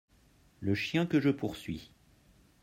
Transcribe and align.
Le 0.61 0.73
chien 0.73 1.05
que 1.05 1.19
je 1.21 1.29
poursuis. 1.29 1.91